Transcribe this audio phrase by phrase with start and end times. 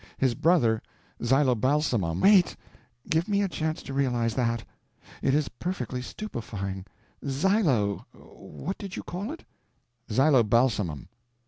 [0.17, 0.81] His brother,
[1.21, 4.63] Zylobalsamum—" "Wait—give me a chance to realize that.
[5.21, 6.87] It is perfectly stupefying.
[7.23, 9.43] Zylo—what did you call it?"
[10.09, 11.05] "Zylobalsamum."